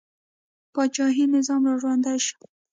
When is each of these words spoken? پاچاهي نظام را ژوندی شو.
پاچاهي 0.73 1.25
نظام 1.35 1.61
را 1.67 1.75
ژوندی 1.81 2.17
شو. 2.25 2.39